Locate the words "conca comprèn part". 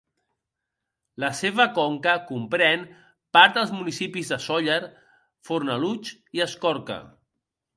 1.75-3.59